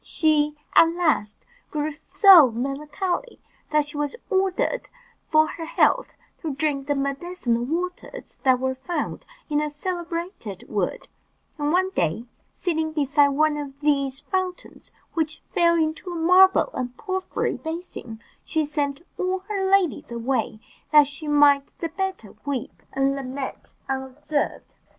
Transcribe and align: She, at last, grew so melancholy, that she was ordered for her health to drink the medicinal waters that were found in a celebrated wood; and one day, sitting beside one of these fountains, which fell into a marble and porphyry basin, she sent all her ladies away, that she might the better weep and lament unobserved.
She, 0.03 0.57
at 0.75 0.87
last, 0.93 1.45
grew 1.69 1.91
so 1.91 2.49
melancholy, 2.49 3.39
that 3.69 3.85
she 3.85 3.97
was 3.97 4.15
ordered 4.31 4.89
for 5.29 5.45
her 5.47 5.65
health 5.65 6.07
to 6.41 6.55
drink 6.55 6.87
the 6.87 6.95
medicinal 6.95 7.63
waters 7.65 8.39
that 8.41 8.59
were 8.59 8.73
found 8.73 9.27
in 9.47 9.61
a 9.61 9.69
celebrated 9.69 10.63
wood; 10.67 11.07
and 11.59 11.71
one 11.71 11.91
day, 11.91 12.25
sitting 12.55 12.93
beside 12.93 13.27
one 13.29 13.57
of 13.57 13.79
these 13.79 14.21
fountains, 14.21 14.91
which 15.13 15.43
fell 15.51 15.75
into 15.75 16.09
a 16.11 16.15
marble 16.15 16.71
and 16.73 16.97
porphyry 16.97 17.57
basin, 17.57 18.19
she 18.43 18.65
sent 18.65 19.03
all 19.19 19.41
her 19.49 19.69
ladies 19.71 20.09
away, 20.11 20.59
that 20.91 21.05
she 21.05 21.27
might 21.27 21.77
the 21.77 21.89
better 21.89 22.33
weep 22.43 22.81
and 22.91 23.15
lament 23.15 23.75
unobserved. 23.87 24.73